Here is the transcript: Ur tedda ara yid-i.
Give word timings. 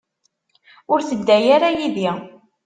Ur 0.91 0.99
tedda 1.07 1.35
ara 1.55 1.69
yid-i. 1.77 2.11